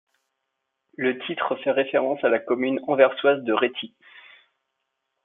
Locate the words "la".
2.29-2.39